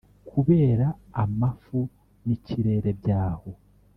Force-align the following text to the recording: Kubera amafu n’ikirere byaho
Kubera 0.29 0.85
amafu 1.23 1.77
n’ikirere 2.25 2.89
byaho 2.99 3.49